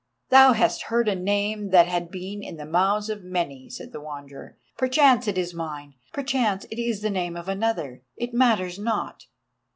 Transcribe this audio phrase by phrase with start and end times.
[0.29, 4.01] "Thou hast heard a name that has been in the mouths of many," said the
[4.01, 8.01] Wanderer; "perchance it is mine, perchance it is the name of another.
[8.17, 9.27] It matters not.